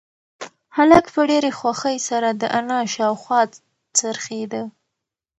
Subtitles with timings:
[0.75, 3.41] هلک په ډېرې خوښۍ سره د انا شاوخوا
[3.97, 4.63] څرخېده.